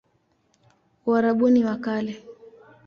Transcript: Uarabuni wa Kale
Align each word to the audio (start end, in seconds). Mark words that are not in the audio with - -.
Uarabuni 1.07 1.61
wa 1.67 1.75
Kale 1.85 2.13